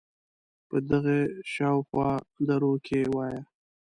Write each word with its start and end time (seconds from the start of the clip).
په 0.67 0.77
دغه 0.89 1.17
شااو 1.53 1.79
خوا 1.87 2.11
دروکې 2.47 3.01
وایه 3.15 3.41